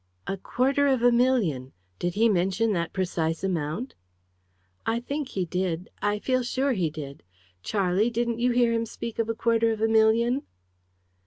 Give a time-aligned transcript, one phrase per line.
[0.25, 1.73] "A quarter of a million!
[1.99, 3.93] Did he mention that precise amount?"
[4.83, 7.21] "I think he did, I feel sure he did.
[7.61, 10.41] Charlie, didn't you hear him speak of a quarter of a million?"